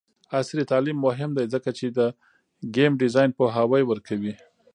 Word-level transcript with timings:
عصري 0.37 0.63
تعلیم 0.71 0.97
مهم 1.07 1.31
دی 1.37 1.45
ځکه 1.53 1.69
چې 1.77 1.85
د 1.97 1.99
ګیم 2.75 2.91
ډیزاین 3.01 3.29
پوهاوی 3.37 3.83
ورکوي. 3.85 4.33